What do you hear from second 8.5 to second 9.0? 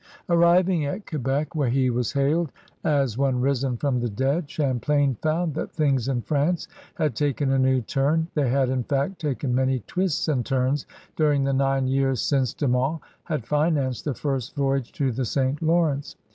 in